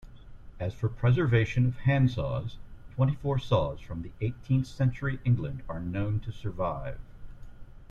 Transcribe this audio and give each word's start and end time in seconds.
As 0.59 0.73
for 0.73 0.89
preservation 0.89 1.67
of 1.67 1.77
handsaws, 1.77 2.55
twenty-four 2.95 3.37
saws 3.37 3.79
from 3.81 4.11
eighteenth-century 4.19 5.19
England 5.23 5.61
are 5.69 5.79
known 5.79 6.19
to 6.21 6.31
survive. 6.31 6.99